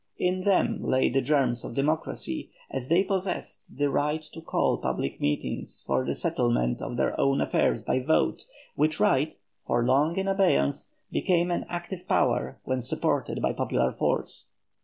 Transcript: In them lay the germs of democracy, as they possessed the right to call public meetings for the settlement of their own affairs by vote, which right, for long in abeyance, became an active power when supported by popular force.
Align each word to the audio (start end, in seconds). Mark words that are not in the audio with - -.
In 0.17 0.45
them 0.45 0.81
lay 0.83 1.11
the 1.11 1.21
germs 1.21 1.63
of 1.63 1.75
democracy, 1.75 2.49
as 2.71 2.89
they 2.89 3.03
possessed 3.03 3.77
the 3.77 3.91
right 3.91 4.23
to 4.33 4.41
call 4.41 4.79
public 4.79 5.21
meetings 5.21 5.83
for 5.85 6.03
the 6.03 6.15
settlement 6.15 6.81
of 6.81 6.97
their 6.97 7.19
own 7.19 7.39
affairs 7.39 7.83
by 7.83 7.99
vote, 7.99 8.47
which 8.75 8.99
right, 8.99 9.37
for 9.67 9.85
long 9.85 10.15
in 10.17 10.27
abeyance, 10.27 10.91
became 11.11 11.51
an 11.51 11.67
active 11.69 12.07
power 12.07 12.57
when 12.63 12.81
supported 12.81 13.43
by 13.43 13.53
popular 13.53 13.91
force. 13.91 14.47